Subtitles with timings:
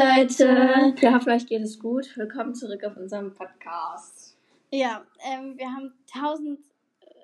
[0.00, 2.16] Leute, wir hoffen, euch geht es gut.
[2.16, 4.34] Willkommen zurück auf unserem Podcast.
[4.70, 6.58] Ja, ähm, wir haben tausend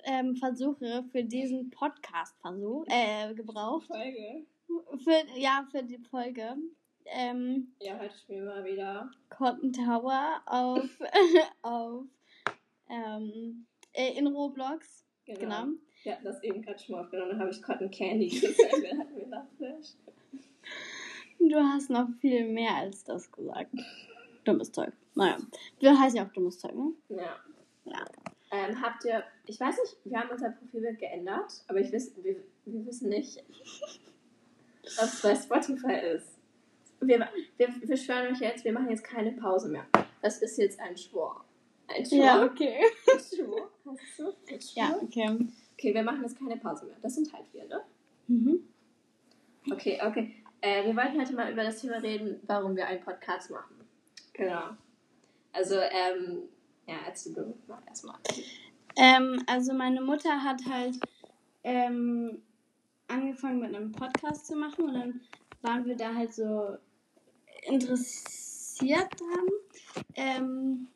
[0.04, 3.86] ähm, Versuche für diesen Podcast-Versuch äh, gebraucht.
[3.86, 4.44] Folge.
[5.02, 6.54] Für, ja, für die Folge.
[7.06, 10.90] Ähm, ja, heute spielen wir mal wieder Cotton Tower auf,
[11.62, 12.04] auf
[12.90, 13.64] ähm,
[13.94, 15.02] äh, in Roblox.
[15.24, 15.40] Genau.
[15.40, 15.66] Genau.
[16.02, 18.70] Wir hatten das eben gerade schon mal aufgenommen, dann habe ich Cotton Candy gesagt.
[18.70, 19.94] Hatten wir Lachflash.
[21.38, 23.70] Du hast noch viel mehr als das gesagt.
[24.44, 24.92] Dummes Zeug.
[25.14, 25.38] Naja.
[25.80, 26.92] Wir heißen ja auch dummes Zeug, ne?
[27.08, 27.36] Ja.
[27.84, 28.04] Ja.
[28.50, 32.36] Ähm, habt ihr, ich weiß nicht, wir haben unser Profilbild geändert, aber ich wiss, wir,
[32.64, 33.38] wir wissen nicht,
[34.98, 36.38] ob es bei Spotify ist.
[37.00, 39.86] Wir, wir, wir schwören euch jetzt, wir machen jetzt keine Pause mehr.
[40.22, 41.44] Das ist jetzt ein Schwur.
[41.88, 42.18] Ein Schwur.
[42.18, 42.78] Ja, okay.
[43.12, 43.70] Ein Schwur.
[43.84, 44.28] Hast du?
[44.52, 44.82] Ein Schwur?
[44.82, 45.38] Ja, okay.
[45.74, 46.96] Okay, wir machen jetzt keine Pause mehr.
[47.02, 47.82] Das sind halt wir, ne?
[48.28, 48.60] Mhm.
[49.70, 50.36] Okay, okay.
[50.66, 53.86] Äh, wir wollten heute mal über das Thema reden, warum wir einen Podcast machen.
[54.32, 54.70] Genau.
[55.52, 56.48] Also, ähm,
[56.88, 58.16] ja, erzähl du mal erstmal.
[58.96, 60.98] Ähm, also meine Mutter hat halt
[61.62, 62.42] ähm,
[63.06, 65.20] angefangen mit einem Podcast zu machen und dann
[65.62, 66.76] waren wir da halt so
[67.62, 70.04] interessiert dran.
[70.16, 70.88] Ähm,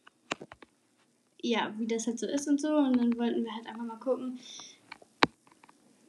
[1.42, 2.74] ja, wie das halt so ist und so.
[2.74, 4.40] Und dann wollten wir halt einfach mal gucken,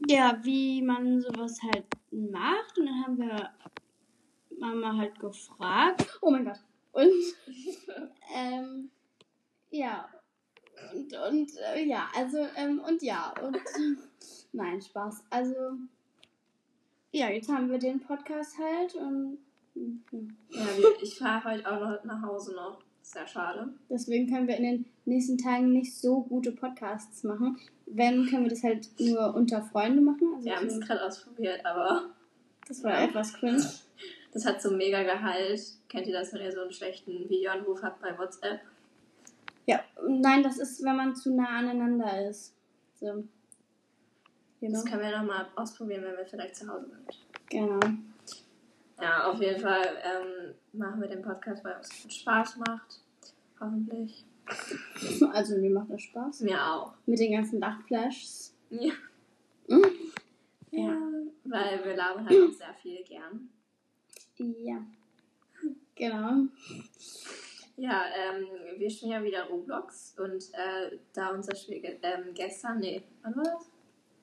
[0.07, 2.77] ja, wie man sowas halt macht.
[2.77, 3.49] Und dann haben wir
[4.59, 6.19] Mama halt gefragt.
[6.21, 6.59] Oh mein Gott.
[6.91, 7.11] Und
[8.35, 8.91] ähm,
[9.69, 10.09] ja.
[10.93, 13.57] Und, und äh, ja, also, ähm, und ja, und
[14.51, 15.23] nein, Spaß.
[15.29, 15.55] Also,
[17.11, 19.39] ja, jetzt haben wir den Podcast halt und.
[20.49, 20.65] Ja,
[21.01, 22.79] ich fahre heute auch noch nach Hause noch.
[23.01, 23.73] Sehr schade.
[23.89, 27.57] deswegen können wir in den nächsten Tagen nicht so gute Podcasts machen.
[27.85, 30.33] Wenn, können wir das halt nur unter Freunde machen.
[30.35, 32.11] Also Wir haben es gerade ausprobiert, aber
[32.67, 33.65] das war etwas cringe.
[34.33, 35.61] das hat so mega Gehalt.
[35.89, 38.61] Kennt ihr das, wenn ihr so einen schlechten Videoanruf habt bei WhatsApp?
[39.65, 42.53] Ja, nein, das ist, wenn man zu nah aneinander ist.
[42.99, 43.23] So.
[44.61, 44.73] Genau.
[44.73, 47.19] Das können wir nochmal ausprobieren, wenn wir vielleicht zu Hause sind.
[47.49, 47.79] Genau.
[49.01, 53.00] Ja, auf jeden Fall ähm, machen wir den Podcast, weil es uns Spaß macht.
[53.61, 54.25] Hoffentlich.
[55.31, 56.41] Also, mir macht das Spaß.
[56.41, 56.93] Mir auch.
[57.05, 58.53] Mit den ganzen Lachflashs.
[58.71, 58.93] Ja.
[59.67, 59.85] Mhm.
[60.71, 60.97] ja.
[61.45, 63.49] Weil wir labern halt auch sehr viel gern.
[64.37, 64.83] Ja.
[65.95, 66.47] Genau.
[67.77, 72.79] Ja, ähm, wir spielen ja wieder Roblox und äh, da unser Spiel ge ähm, gestern,
[72.79, 73.69] nee, wann war das?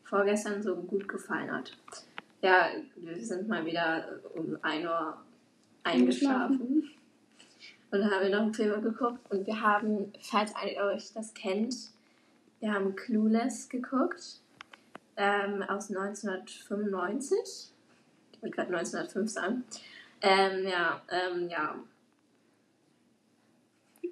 [0.05, 1.76] Vorgestern so gut gefallen hat.
[2.43, 5.22] Ja, wir sind mal wieder um 1 Uhr
[5.82, 6.91] eingeschlafen.
[7.91, 11.32] Und dann haben wir noch einen Film geguckt und wir haben, falls einer euch das
[11.32, 11.75] kennt,
[12.60, 14.41] wir haben Clueless geguckt
[15.16, 17.38] ähm, aus 1995.
[18.32, 19.65] Ich wollte gerade 1905 sagen.
[20.21, 21.76] Ähm, ja, ähm, ja.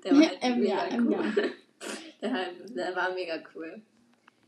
[0.04, 1.12] Der war halt Ähm, mega ja, ähm, cool.
[1.12, 1.22] ja.
[2.22, 3.82] Der, halt, der war mega cool.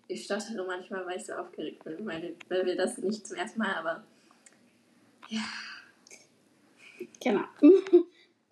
[0.09, 3.59] Ich stottere manchmal, weil ich so aufgeregt bin, weil, weil wir das nicht zum ersten
[3.59, 4.03] Mal, aber
[7.21, 7.45] Genau.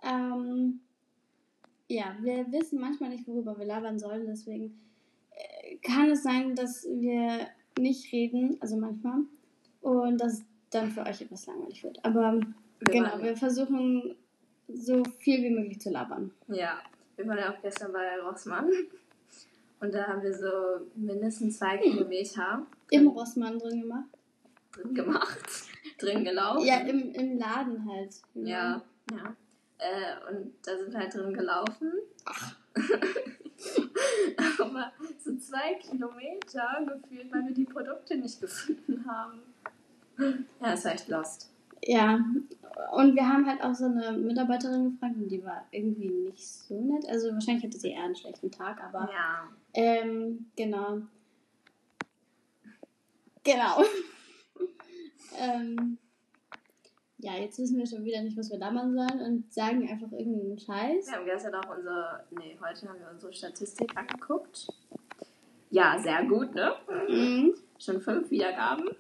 [0.07, 0.81] ähm,
[1.89, 4.79] ja, wir wissen manchmal nicht, worüber wir labern sollen, deswegen
[5.31, 7.47] äh, kann es sein, dass wir
[7.79, 9.21] nicht reden, also manchmal,
[9.83, 12.05] und dass dann für euch etwas langweilig wird.
[12.05, 12.41] Aber
[12.81, 14.17] wir genau, wir versuchen
[14.69, 16.33] so viel wie möglich zu labern.
[16.49, 16.81] ja,
[17.17, 18.69] wir waren ja auch gestern bei Rossmann
[19.81, 24.09] und da haben wir so mindestens zwei Kilometer Im Rossmann drin gemacht.
[24.73, 25.39] drin gemacht,
[25.99, 26.67] drin gelaufen.
[26.67, 28.15] Ja, im, im Laden halt.
[28.35, 29.37] Ja, ja.
[29.79, 31.93] Äh, und da sind wir halt drin gelaufen.
[34.59, 34.93] Aber
[35.23, 39.41] so zwei Kilometer gefühlt, weil wir die Produkte nicht gefunden haben.
[40.61, 41.51] Ja, ist echt lost.
[41.83, 42.19] Ja,
[42.93, 46.81] und wir haben halt auch so eine Mitarbeiterin gefragt und die war irgendwie nicht so
[46.81, 47.07] nett.
[47.09, 49.49] Also wahrscheinlich hatte sie eher einen schlechten Tag, aber Ja.
[49.75, 51.03] ähm, genau.
[53.45, 53.85] Genau.
[55.39, 55.99] ähm,
[57.19, 60.13] ja, jetzt wissen wir schon wieder nicht, was wir da machen sollen und sagen einfach
[60.13, 61.07] irgendeinen Scheiß.
[61.07, 64.69] Wir haben gestern auch unsere, nee, heute haben wir unsere Statistik angeguckt.
[65.71, 66.73] Ja, sehr gut, ne?
[67.09, 67.55] Mhm.
[67.79, 68.91] Schon fünf Wiedergaben.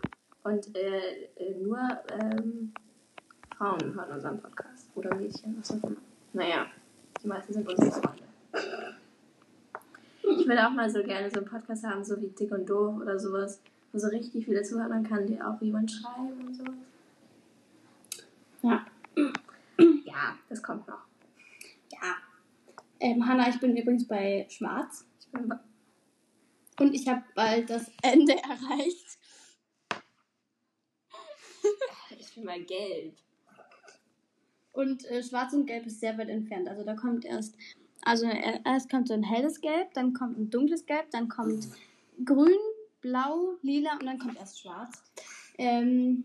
[0.42, 1.78] Und äh, äh, nur
[2.20, 2.72] ähm,
[3.56, 4.88] Frauen hören unseren Podcast.
[4.94, 5.96] Oder Mädchen, was auch immer.
[6.32, 6.66] Naja,
[7.22, 8.22] die meisten sind unsere Freunde.
[10.22, 13.00] Ich will auch mal so gerne so einen Podcast haben, so wie Dick und Doof
[13.00, 13.60] oder sowas,
[13.92, 16.74] wo so richtig viele zuhören kann, die auch jemand schreiben und sowas.
[18.62, 18.84] Ja.
[20.04, 21.04] Ja, das kommt noch.
[21.92, 22.16] Ja.
[23.00, 25.58] Ähm, Hanna, ich bin übrigens bei Schwarz Ich bin bei
[26.78, 29.18] und ich habe bald das Ende erreicht.
[32.18, 33.16] Ich bin mal gelb.
[34.72, 36.68] Und äh, schwarz und gelb ist sehr weit entfernt.
[36.68, 37.56] Also da kommt erst,
[38.02, 41.66] also äh, erst kommt so ein helles Gelb, dann kommt ein dunkles Gelb, dann kommt
[42.24, 42.58] grün,
[43.00, 45.02] blau, lila und dann kommt erst schwarz.
[45.56, 46.24] Ähm,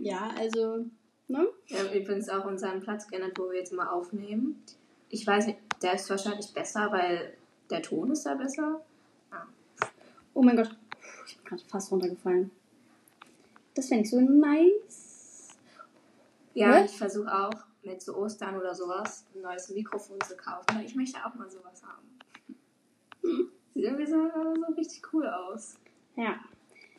[0.00, 0.86] ja, also,
[1.30, 1.46] ne?
[1.68, 4.62] Wir haben übrigens auch unseren Platz geändert, wo wir jetzt mal aufnehmen.
[5.08, 7.34] Ich weiß nicht, der ist wahrscheinlich besser, weil
[7.70, 8.80] der Ton ist da besser.
[10.34, 10.70] Oh mein Gott,
[11.26, 12.50] ich bin gerade fast runtergefallen.
[13.74, 15.48] Das fände ich so nice.
[16.54, 16.84] Ja, Ne?
[16.84, 20.94] ich versuche auch mit so Ostern oder sowas ein neues Mikrofon zu kaufen, weil ich
[20.94, 23.48] möchte auch mal sowas haben.
[23.72, 25.74] Sieht irgendwie so, so richtig cool aus.
[26.16, 26.38] Ja.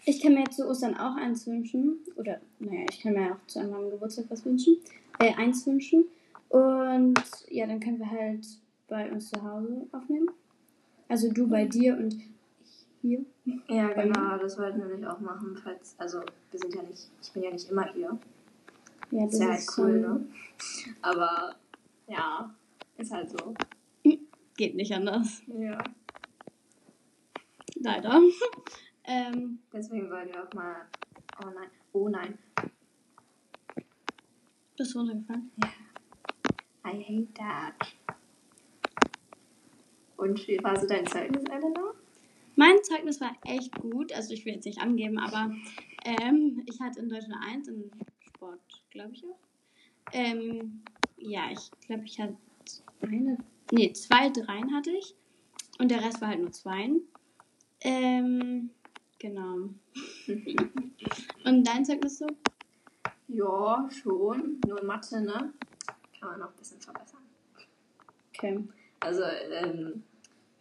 [0.05, 1.99] Ich kann mir jetzt zu Ostern auch eins wünschen.
[2.15, 4.77] Oder, naja, ich kann mir auch zu meinem Geburtstag was wünschen.
[5.19, 6.05] Äh, eins wünschen.
[6.49, 7.19] Und
[7.49, 8.45] ja, dann können wir halt
[8.87, 10.29] bei uns zu Hause aufnehmen.
[11.07, 13.25] Also du bei dir und ich hier.
[13.67, 16.21] Ja, genau, das wollten wir nämlich auch machen, falls, also
[16.51, 18.17] wir sind ja nicht, ich bin ja nicht immer hier.
[19.11, 20.27] Ja, Ist ja halt cool, schon- ne?
[21.01, 21.55] Aber
[22.07, 22.53] ja,
[22.97, 23.53] ist halt so.
[24.55, 25.41] Geht nicht anders.
[25.47, 25.77] Ja.
[27.75, 28.21] Leider.
[29.05, 30.87] Ähm, Deswegen wollen wir auch mal.
[31.43, 31.69] Oh nein.
[31.93, 32.37] Oh nein.
[34.77, 35.51] bist du runtergefallen?
[36.83, 37.73] I hate that.
[40.17, 41.93] Und wie war so dein Zeugnis, Elena?
[42.55, 44.11] Mein Zeugnis war echt gut.
[44.13, 45.51] Also ich will jetzt nicht angeben, aber
[46.05, 47.91] ähm, ich hatte in Deutsch eine 1, in
[48.27, 48.59] Sport
[48.91, 49.39] glaube ich auch.
[50.13, 50.81] Ähm,
[51.17, 52.35] ja, ich glaube, ich hatte
[53.01, 53.37] eine,
[53.71, 55.15] nee, zwei Dreien hatte ich.
[55.79, 57.01] Und der Rest war halt nur Zweien.
[57.81, 58.69] Ähm,
[59.21, 59.69] genau.
[61.45, 62.27] Und dein Zeugnis so?
[63.27, 64.59] Ja, schon.
[64.67, 65.53] Nur Mathe, ne?
[66.19, 67.21] Kann man noch ein bisschen verbessern.
[68.29, 68.67] Okay.
[68.99, 70.03] Also ähm,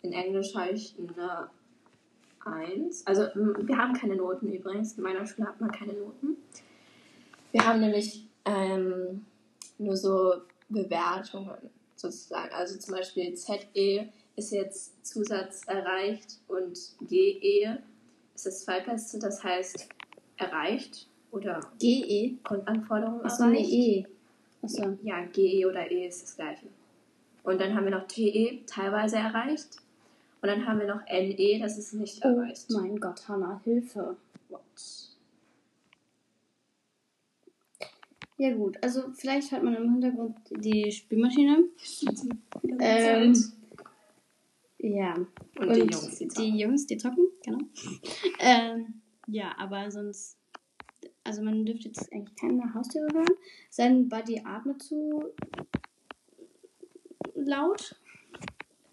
[0.02, 1.50] in Englisch habe ich eine
[2.44, 3.06] 1.
[3.06, 4.96] Also wir haben keine Noten übrigens.
[4.96, 6.36] In meiner Schule hat man keine Noten.
[7.52, 9.24] Wir haben nämlich ähm,
[9.78, 10.34] nur so
[10.68, 12.52] Bewertungen sozusagen.
[12.54, 17.78] Also zum Beispiel ZE ist jetzt Zusatz erreicht und GE
[18.35, 19.88] ist das zweitbeste, das heißt
[20.37, 22.37] erreicht oder GE.
[22.43, 23.73] Grundanforderungen Achso, nee, erreicht.
[23.73, 24.06] E.
[24.62, 24.99] Achso.
[25.03, 26.67] Ja, GE oder E ist das gleiche.
[27.43, 29.77] Und dann haben wir noch TE, teilweise erreicht.
[30.43, 32.71] Und dann haben wir noch NE, das ist nicht Oh erreicht.
[32.71, 34.17] mein Gott, Hannah, Hilfe.
[38.38, 41.65] Ja gut, also vielleicht hört man im Hintergrund die Spülmaschine.
[42.82, 43.35] Ähm,
[44.82, 45.15] ja.
[45.59, 46.56] Und, die Jungs, die die zocken.
[46.56, 47.59] Jungs, die zocken, genau.
[48.41, 50.38] ähm, ja, aber sonst,
[51.25, 53.37] also man dürfte jetzt eigentlich keine Haustiere hören.
[53.69, 55.25] Sein Buddy atmet zu
[57.35, 57.97] laut.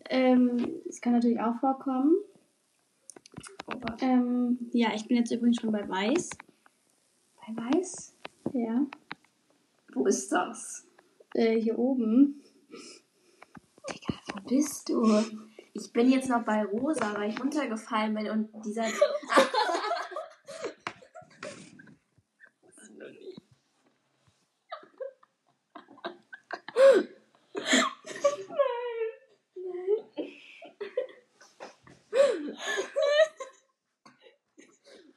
[0.10, 2.16] Ähm, das kann natürlich auch vorkommen.
[3.68, 4.02] Oh Gott.
[4.02, 6.30] Ähm, ja, ich bin jetzt übrigens schon bei Weiß.
[7.36, 8.16] Bei Weiß?
[8.54, 8.86] Ja.
[9.94, 10.86] Wo ist das?
[11.34, 12.42] Äh, hier oben.
[13.90, 15.47] Digga, wo bist du?
[15.80, 18.88] Ich bin jetzt noch bei Rosa, weil ich runtergefallen bin und dieser.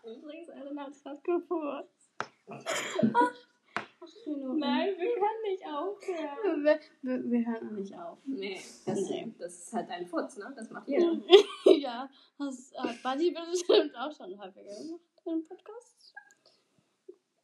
[0.05, 2.13] Übrigens, Elena hat fast gefurzt.
[4.27, 6.65] Nein, wir können nicht aufhören.
[6.65, 8.19] Wir, wir, wir hören noch nicht auf.
[8.27, 9.33] Nee, das, Nee.
[9.39, 10.53] das ist halt ein Furz, ne?
[10.57, 11.13] Das macht jeder.
[11.65, 12.09] ja,
[12.39, 16.15] das hat Buddy bestimmt auch schon häufiger gemacht im Podcast.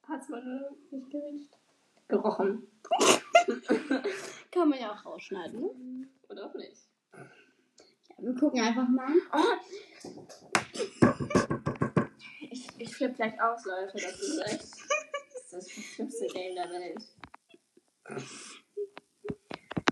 [0.08, 1.58] Hat's man nur nicht geriecht.
[2.08, 2.66] Gerochen.
[4.52, 6.08] Kann man ja auch rausschneiden, ne?
[6.28, 6.76] Oder auch nicht.
[7.12, 7.26] Ja,
[8.18, 9.12] wir gucken einfach mal.
[12.50, 13.92] Ich, ich flippe gleich aus, Leute.
[13.94, 14.60] Das ist echt.
[14.62, 17.04] Das ist das schlimmste Game der Welt.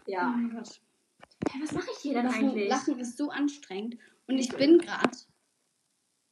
[0.06, 0.32] Ja.
[0.34, 0.80] Oh mein Gott.
[1.50, 2.68] Hey, was mache ich hier denn Lachen, eigentlich?
[2.68, 3.96] Lachen ist so anstrengend.
[4.26, 5.16] Und ich bin gerade.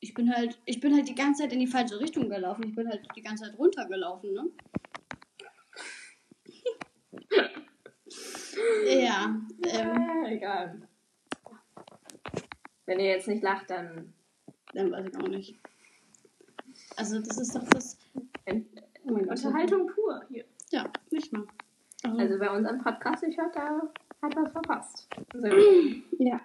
[0.00, 2.64] Ich bin halt, ich bin halt die ganze Zeit in die falsche Richtung gelaufen.
[2.68, 4.50] Ich bin halt die ganze Zeit runtergelaufen, ne?
[8.86, 9.36] ja.
[9.64, 10.88] Ähm, Äh, egal.
[12.86, 14.12] Wenn ihr jetzt nicht lacht, dann
[14.74, 15.54] dann weiß ich auch nicht.
[16.96, 17.96] Also das ist doch das.
[18.44, 18.66] Ent-
[19.04, 19.36] Oh mein Gott.
[19.44, 20.44] Unterhaltung pur hier.
[20.70, 21.44] Ja, nicht mal.
[22.02, 23.82] Also, Also wer unseren Podcast nicht hört, der
[24.22, 25.08] hat was verpasst.
[25.34, 25.46] So.
[26.18, 26.40] ja.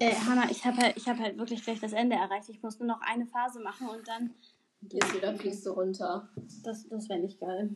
[0.00, 2.48] Äh, Hanna, ich habe halt, ich hab halt wirklich gleich das Ende erreicht.
[2.48, 4.34] Ich muss nur noch eine Phase machen und dann.
[4.80, 6.28] Jetzt wieder fliegst du runter.
[6.62, 7.70] Das, das wäre nicht geil.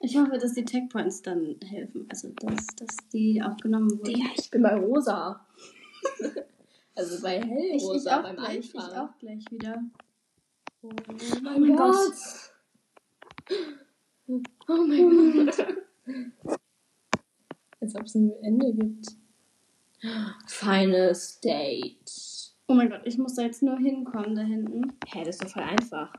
[0.00, 2.06] Ich hoffe, dass die Checkpoints dann helfen.
[2.10, 4.04] Also, dass, dass die aufgenommen wurden.
[4.04, 5.46] Digga, ich bin bei Rosa.
[6.94, 8.58] also bei ich, ich hellrosa auch beim gleich.
[8.58, 9.82] Ich auch gleich wieder.
[10.82, 12.12] Oh Oh mein Gott.
[14.26, 15.66] Oh mein Gott.
[17.80, 19.06] Als ob es ein Ende gibt.
[20.46, 22.10] Final State.
[22.66, 24.92] Oh mein Gott, ich muss da jetzt nur hinkommen da hinten.
[25.06, 26.12] Hä, das ist doch voll einfach.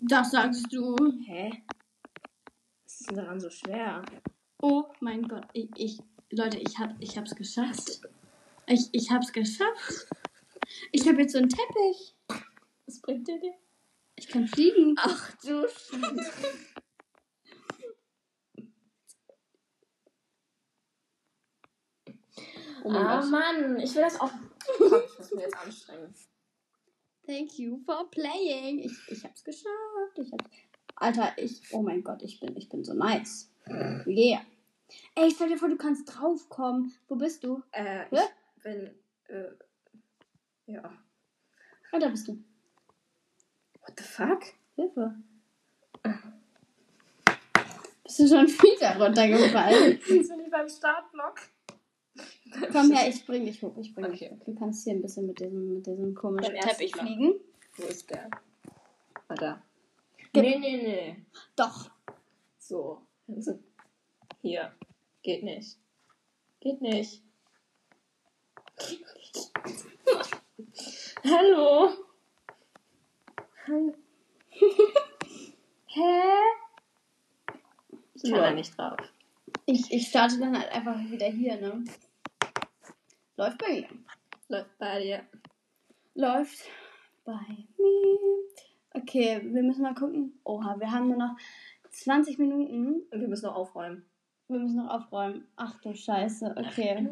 [0.00, 0.96] Das sagst du.
[1.26, 1.62] Hä?
[2.84, 4.02] Was ist denn daran so schwer?
[4.60, 5.98] Oh mein Gott, ich, ich
[6.30, 8.00] Leute, ich hab, ich hab's geschafft.
[8.66, 10.08] Ich, ich hab's geschafft.
[10.92, 12.16] Ich habe jetzt so einen Teppich.
[12.86, 13.54] Was bringt der dir?
[14.16, 14.94] Ich kann fliegen.
[14.98, 15.66] Ach du.
[22.82, 23.30] Oh mein ah Gott.
[23.30, 24.30] Mann, ich will das auch.
[24.68, 26.14] Ich muss mich jetzt anstrengen.
[27.26, 28.78] Thank you for playing.
[28.80, 30.18] Ich, ich hab's geschafft.
[30.18, 30.44] Ich hab's.
[30.96, 31.60] Alter, ich.
[31.72, 33.50] Oh mein Gott, ich bin, ich bin so nice.
[34.06, 34.42] Yeah.
[35.14, 36.94] Ey, stell dir vor, du kannst draufkommen.
[37.08, 37.62] Wo bist du?
[37.72, 38.20] Äh, Hä?
[38.56, 38.94] ich bin.
[39.28, 39.50] Äh,
[40.66, 40.82] ja.
[41.92, 42.42] Ah, da bist du.
[43.96, 44.42] The fuck?
[44.76, 45.14] Hilfe.
[48.04, 49.98] Bist du schon wieder runtergefallen?
[50.08, 51.40] Jetzt bin ich beim Startblock.
[52.72, 53.76] Komm her, ich bring dich hoch.
[53.78, 54.16] Ich bring Okay.
[54.18, 54.44] dich hoch.
[54.44, 57.34] Du kannst hier ein bisschen mit diesem, mit diesem komischen Teppich fliegen.
[57.76, 58.30] Wo ist der?
[59.28, 59.62] Ah, da.
[60.32, 61.16] Gib- Nee, nee, nee.
[61.56, 61.90] Doch.
[62.58, 63.02] So.
[63.28, 63.58] Also,
[64.42, 64.72] Hier.
[65.22, 65.78] Geht nicht.
[66.60, 67.22] Geht nicht.
[71.24, 71.90] Hallo.
[73.66, 73.92] Hallo.
[75.86, 76.00] Hä?
[78.14, 78.36] Ich kann Ja.
[78.42, 78.96] da nicht drauf.
[79.66, 81.84] Ich, ich starte dann halt einfach wieder hier, ne?
[83.36, 83.88] Läuft bei mir.
[84.48, 85.22] Läuft bei dir.
[86.14, 86.68] Läuft
[87.24, 87.32] bei
[87.78, 88.18] mir.
[88.94, 90.38] Okay, wir müssen mal gucken.
[90.44, 91.36] Oha, wir haben nur noch
[91.90, 93.02] 20 Minuten.
[93.10, 94.04] Und wir müssen noch aufräumen.
[94.48, 95.48] Wir müssen noch aufräumen.
[95.56, 96.54] Ach du Scheiße.
[96.56, 97.08] Okay.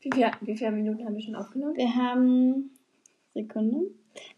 [0.00, 1.76] Wie, viel, wie viele Minuten haben wir schon aufgenommen?
[1.76, 2.70] Wir haben.
[3.34, 3.90] Sekunde.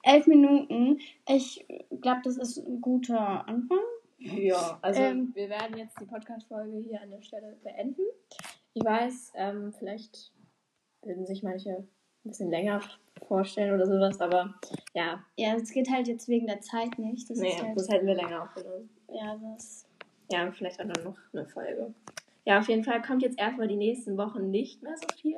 [0.02, 0.98] Elf Minuten.
[1.28, 1.64] Ich
[2.00, 3.78] glaube, das ist ein guter Anfang.
[4.18, 5.30] Ja, also Ähm.
[5.34, 8.02] wir werden jetzt die Podcast-Folge hier an der Stelle beenden.
[8.74, 10.32] Ich weiß, ähm, vielleicht
[11.02, 11.88] würden sich manche ein
[12.30, 12.80] bisschen länger
[13.26, 14.54] vorstellen oder sowas, aber
[14.94, 17.30] ja, Ja, es geht halt jetzt wegen der Zeit nicht.
[17.30, 18.90] Das nee, halt, das hätten wir länger aufgenommen.
[19.08, 19.86] ja, das.
[20.30, 21.94] Ja, vielleicht auch dann noch eine Folge.
[22.44, 25.36] Ja, auf jeden Fall kommt jetzt erstmal die nächsten Wochen nicht mehr so viel.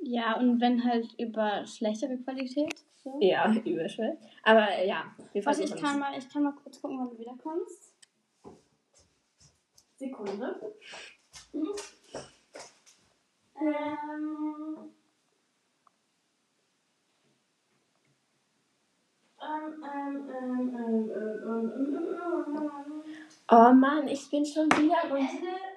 [0.00, 2.81] Ja, und wenn halt über schlechtere Qualität.
[3.04, 3.18] So.
[3.20, 6.98] Ja, übel Aber äh, ja, wir Warte, ich kann mal, ich kann mal kurz gucken,
[6.98, 7.92] wann du wiederkommst.
[9.96, 10.74] Sekunde.
[11.54, 11.76] Ähm,
[19.40, 20.32] ähm,
[23.54, 25.71] Oh Mann, ich bin schon wieder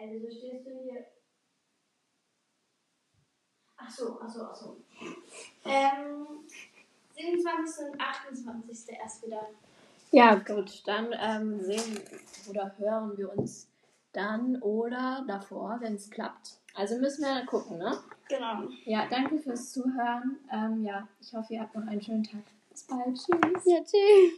[0.00, 1.04] Hä, wieso stehst du hier?
[3.76, 4.76] Ach so, ach so, ach so.
[5.66, 6.26] Ähm.
[7.14, 7.92] 27.
[7.92, 8.98] und 28.
[8.98, 9.46] erst wieder.
[10.10, 12.00] Ja, gut, dann ähm, sehen
[12.48, 13.68] oder hören wir uns
[14.14, 16.56] dann oder davor, wenn es klappt.
[16.74, 17.98] Also müssen wir gucken, ne?
[18.30, 18.68] Genau.
[18.86, 20.38] Ja, danke fürs Zuhören.
[20.50, 22.40] Ähm, ja, ich hoffe, ihr habt noch einen schönen Tag.
[22.70, 23.16] Bis bald.
[23.16, 23.64] Tschüss.
[23.66, 24.32] Ja, tschüss.